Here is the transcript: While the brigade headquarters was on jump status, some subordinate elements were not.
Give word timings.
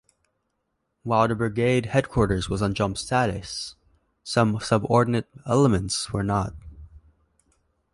While 1.03 1.27
the 1.27 1.35
brigade 1.35 1.85
headquarters 1.85 2.49
was 2.49 2.63
on 2.63 2.73
jump 2.73 2.97
status, 2.97 3.75
some 4.23 4.59
subordinate 4.59 5.27
elements 5.45 6.11
were 6.11 6.23
not. 6.23 6.55